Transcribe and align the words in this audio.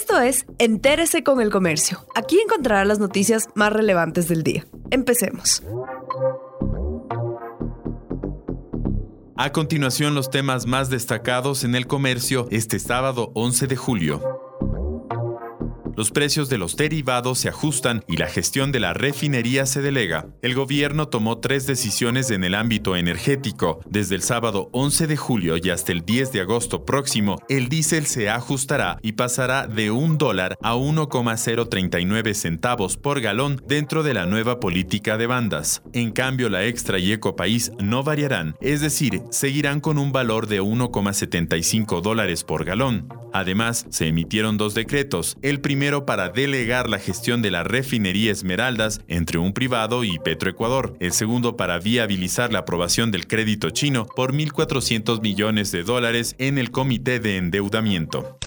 Esto 0.00 0.20
es 0.20 0.46
Entérese 0.58 1.24
con 1.24 1.40
el 1.40 1.50
Comercio. 1.50 2.06
Aquí 2.14 2.38
encontrará 2.38 2.84
las 2.84 3.00
noticias 3.00 3.48
más 3.56 3.72
relevantes 3.72 4.28
del 4.28 4.44
día. 4.44 4.64
Empecemos. 4.92 5.60
A 9.36 9.50
continuación, 9.50 10.14
los 10.14 10.30
temas 10.30 10.66
más 10.66 10.88
destacados 10.88 11.64
en 11.64 11.74
el 11.74 11.88
comercio 11.88 12.46
este 12.52 12.78
sábado 12.78 13.32
11 13.34 13.66
de 13.66 13.74
julio 13.74 14.37
los 15.98 16.12
precios 16.12 16.48
de 16.48 16.58
los 16.58 16.76
derivados 16.76 17.40
se 17.40 17.48
ajustan 17.48 18.04
y 18.06 18.18
la 18.18 18.28
gestión 18.28 18.70
de 18.70 18.78
la 18.78 18.94
refinería 18.94 19.66
se 19.66 19.82
delega. 19.82 20.26
El 20.42 20.54
gobierno 20.54 21.08
tomó 21.08 21.38
tres 21.38 21.66
decisiones 21.66 22.30
en 22.30 22.44
el 22.44 22.54
ámbito 22.54 22.94
energético. 22.94 23.80
Desde 23.84 24.14
el 24.14 24.22
sábado 24.22 24.68
11 24.70 25.08
de 25.08 25.16
julio 25.16 25.56
y 25.56 25.70
hasta 25.70 25.90
el 25.90 26.04
10 26.04 26.30
de 26.30 26.42
agosto 26.42 26.84
próximo, 26.84 27.42
el 27.48 27.68
diésel 27.68 28.06
se 28.06 28.30
ajustará 28.30 29.00
y 29.02 29.14
pasará 29.14 29.66
de 29.66 29.90
un 29.90 30.18
dólar 30.18 30.56
a 30.62 30.76
1,039 30.76 32.34
centavos 32.34 32.96
por 32.96 33.20
galón 33.20 33.60
dentro 33.66 34.04
de 34.04 34.14
la 34.14 34.24
nueva 34.24 34.60
política 34.60 35.18
de 35.18 35.26
bandas. 35.26 35.82
En 35.94 36.12
cambio, 36.12 36.48
la 36.48 36.64
extra 36.64 37.00
y 37.00 37.10
ecopaís 37.10 37.72
no 37.80 38.04
variarán, 38.04 38.54
es 38.60 38.82
decir, 38.82 39.22
seguirán 39.30 39.80
con 39.80 39.98
un 39.98 40.12
valor 40.12 40.46
de 40.46 40.62
1,75 40.62 42.00
dólares 42.02 42.44
por 42.44 42.64
galón. 42.64 43.08
Además, 43.38 43.86
se 43.90 44.08
emitieron 44.08 44.56
dos 44.56 44.74
decretos. 44.74 45.36
El 45.42 45.60
primero 45.60 46.04
para 46.04 46.28
delegar 46.28 46.90
la 46.90 46.98
gestión 46.98 47.40
de 47.40 47.52
la 47.52 47.62
refinería 47.62 48.32
Esmeraldas 48.32 49.00
entre 49.06 49.38
un 49.38 49.52
privado 49.52 50.02
y 50.02 50.18
Petroecuador, 50.18 50.96
el 50.98 51.12
segundo 51.12 51.56
para 51.56 51.78
viabilizar 51.78 52.52
la 52.52 52.58
aprobación 52.60 53.12
del 53.12 53.28
crédito 53.28 53.70
chino 53.70 54.06
por 54.06 54.32
1.400 54.32 55.22
millones 55.22 55.70
de 55.70 55.84
dólares 55.84 56.34
en 56.38 56.58
el 56.58 56.72
Comité 56.72 57.20
de 57.20 57.36
Endeudamiento. 57.36 58.40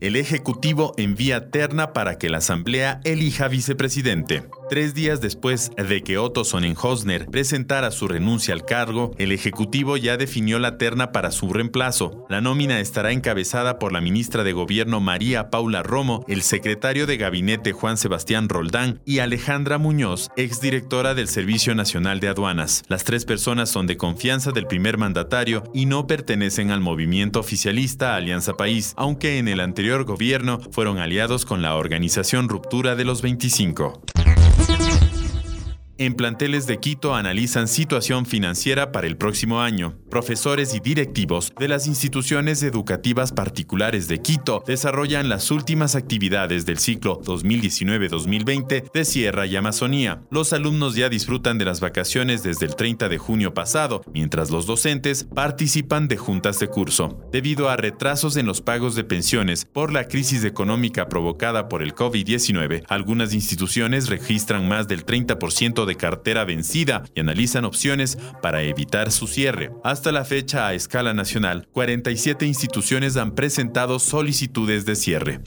El 0.00 0.14
Ejecutivo 0.14 0.94
envía 0.96 1.50
terna 1.50 1.92
para 1.92 2.16
que 2.16 2.30
la 2.30 2.38
Asamblea 2.38 3.00
elija 3.02 3.48
vicepresidente. 3.48 4.44
Tres 4.70 4.94
días 4.94 5.20
después 5.20 5.72
de 5.76 6.04
que 6.04 6.16
Otto 6.16 6.44
Sonnenhosner 6.44 7.26
presentara 7.26 7.90
su 7.90 8.06
renuncia 8.06 8.54
al 8.54 8.64
cargo, 8.64 9.10
el 9.18 9.32
Ejecutivo 9.32 9.96
ya 9.96 10.16
definió 10.16 10.60
la 10.60 10.78
terna 10.78 11.10
para 11.10 11.32
su 11.32 11.52
reemplazo. 11.52 12.24
La 12.28 12.40
nómina 12.40 12.78
estará 12.78 13.10
encabezada 13.10 13.80
por 13.80 13.92
la 13.92 14.00
ministra 14.00 14.44
de 14.44 14.52
Gobierno 14.52 15.00
María 15.00 15.50
Paula 15.50 15.82
Romo, 15.82 16.24
el 16.28 16.42
secretario 16.42 17.08
de 17.08 17.16
Gabinete 17.16 17.72
Juan 17.72 17.96
Sebastián 17.96 18.48
Roldán 18.48 19.00
y 19.04 19.18
Alejandra 19.18 19.78
Muñoz, 19.78 20.28
exdirectora 20.36 21.16
del 21.16 21.26
Servicio 21.26 21.74
Nacional 21.74 22.20
de 22.20 22.28
Aduanas. 22.28 22.84
Las 22.86 23.02
tres 23.02 23.24
personas 23.24 23.70
son 23.70 23.88
de 23.88 23.96
confianza 23.96 24.52
del 24.52 24.68
primer 24.68 24.98
mandatario 24.98 25.64
y 25.74 25.86
no 25.86 26.06
pertenecen 26.06 26.70
al 26.70 26.80
movimiento 26.80 27.40
oficialista 27.40 28.14
Alianza 28.14 28.56
País, 28.56 28.94
aunque 28.96 29.38
en 29.38 29.48
el 29.48 29.58
anterior 29.58 30.04
gobierno 30.04 30.60
fueron 30.70 30.98
aliados 30.98 31.44
con 31.44 31.60
la 31.60 31.74
organización 31.74 32.48
Ruptura 32.48 32.94
de 32.94 33.04
los 33.04 33.20
25. 33.20 34.00
En 36.00 36.14
planteles 36.14 36.66
de 36.66 36.78
Quito 36.78 37.14
analizan 37.14 37.68
situación 37.68 38.24
financiera 38.24 38.90
para 38.90 39.06
el 39.06 39.18
próximo 39.18 39.60
año. 39.60 39.98
Profesores 40.08 40.72
y 40.74 40.80
directivos 40.80 41.52
de 41.58 41.68
las 41.68 41.86
instituciones 41.86 42.62
educativas 42.62 43.32
particulares 43.32 44.08
de 44.08 44.22
Quito 44.22 44.64
desarrollan 44.66 45.28
las 45.28 45.50
últimas 45.50 45.96
actividades 45.96 46.64
del 46.64 46.78
ciclo 46.78 47.20
2019-2020 47.20 48.90
de 48.94 49.04
Sierra 49.04 49.44
y 49.44 49.56
Amazonía. 49.56 50.22
Los 50.30 50.54
alumnos 50.54 50.94
ya 50.94 51.10
disfrutan 51.10 51.58
de 51.58 51.66
las 51.66 51.80
vacaciones 51.80 52.42
desde 52.42 52.64
el 52.64 52.76
30 52.76 53.10
de 53.10 53.18
junio 53.18 53.52
pasado, 53.52 54.00
mientras 54.10 54.50
los 54.50 54.64
docentes 54.64 55.24
participan 55.34 56.08
de 56.08 56.16
juntas 56.16 56.58
de 56.60 56.68
curso. 56.68 57.20
Debido 57.30 57.68
a 57.68 57.76
retrasos 57.76 58.38
en 58.38 58.46
los 58.46 58.62
pagos 58.62 58.94
de 58.94 59.04
pensiones 59.04 59.66
por 59.66 59.92
la 59.92 60.08
crisis 60.08 60.44
económica 60.44 61.10
provocada 61.10 61.68
por 61.68 61.82
el 61.82 61.94
COVID-19, 61.94 62.84
algunas 62.88 63.34
instituciones 63.34 64.08
registran 64.08 64.66
más 64.66 64.88
del 64.88 65.04
30% 65.04 65.84
de 65.84 65.89
de 65.90 65.96
cartera 65.96 66.44
vencida 66.44 67.02
y 67.14 67.20
analizan 67.20 67.64
opciones 67.64 68.16
para 68.40 68.62
evitar 68.62 69.10
su 69.10 69.26
cierre. 69.26 69.70
Hasta 69.84 70.12
la 70.12 70.24
fecha, 70.24 70.68
a 70.68 70.74
escala 70.74 71.12
nacional, 71.12 71.68
47 71.72 72.46
instituciones 72.46 73.16
han 73.16 73.34
presentado 73.34 73.98
solicitudes 73.98 74.86
de 74.86 74.94
cierre. 74.96 75.40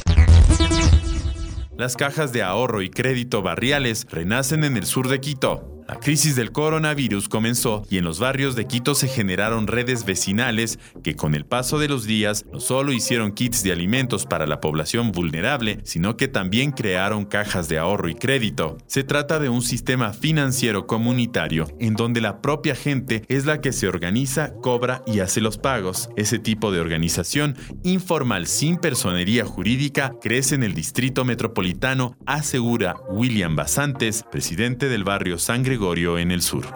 Las 1.77 1.95
cajas 1.95 2.33
de 2.33 2.43
ahorro 2.43 2.81
y 2.81 2.89
crédito 2.89 3.41
barriales 3.41 4.05
renacen 4.11 4.63
en 4.63 4.77
el 4.77 4.85
sur 4.85 5.07
de 5.07 5.19
Quito. 5.19 5.72
La 5.87 5.99
crisis 5.99 6.35
del 6.35 6.51
coronavirus 6.51 7.27
comenzó 7.27 7.85
y 7.89 7.97
en 7.97 8.05
los 8.05 8.19
barrios 8.19 8.55
de 8.55 8.65
Quito 8.65 8.95
se 8.95 9.07
generaron 9.07 9.67
redes 9.67 10.05
vecinales 10.05 10.79
que 11.03 11.15
con 11.15 11.35
el 11.35 11.45
paso 11.45 11.77
de 11.77 11.89
los 11.89 12.05
días 12.05 12.45
no 12.51 12.61
solo 12.61 12.93
hicieron 12.93 13.33
kits 13.33 13.63
de 13.63 13.73
alimentos 13.73 14.25
para 14.25 14.47
la 14.47 14.61
población 14.61 15.11
vulnerable, 15.11 15.79
sino 15.83 16.15
que 16.15 16.29
también 16.29 16.71
crearon 16.71 17.25
cajas 17.25 17.67
de 17.67 17.79
ahorro 17.79 18.07
y 18.07 18.15
crédito. 18.15 18.77
Se 18.87 19.03
trata 19.03 19.39
de 19.39 19.49
un 19.49 19.61
sistema 19.61 20.13
financiero 20.13 20.87
comunitario 20.87 21.67
en 21.79 21.95
donde 21.95 22.21
la 22.21 22.41
propia 22.41 22.75
gente 22.75 23.23
es 23.27 23.45
la 23.45 23.59
que 23.59 23.73
se 23.73 23.87
organiza, 23.87 24.53
cobra 24.61 25.03
y 25.05 25.19
hace 25.19 25.41
los 25.41 25.57
pagos. 25.57 26.09
Ese 26.15 26.39
tipo 26.39 26.71
de 26.71 26.79
organización 26.79 27.57
informal 27.83 28.47
sin 28.47 28.77
personería 28.77 29.45
jurídica 29.45 30.13
crece 30.21 30.55
en 30.55 30.63
el 30.63 30.73
distrito 30.73 31.25
metropolitano, 31.25 32.15
asegura 32.25 32.95
William 33.09 33.55
Basantes, 33.55 34.23
presidente 34.31 34.87
del 34.87 35.03
barrio 35.03 35.37
Sangre 35.37 35.72
Gregorio 35.73 36.19
en 36.19 36.29
el 36.29 36.43
sur. 36.43 36.67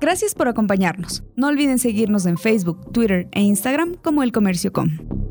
Gracias 0.00 0.34
por 0.34 0.48
acompañarnos. 0.48 1.22
No 1.36 1.46
olviden 1.46 1.78
seguirnos 1.78 2.26
en 2.26 2.36
Facebook, 2.36 2.90
Twitter 2.90 3.28
e 3.30 3.40
Instagram 3.40 3.94
como 4.02 4.24
El 4.24 4.32
Comercio 4.32 4.72
Com. 4.72 5.23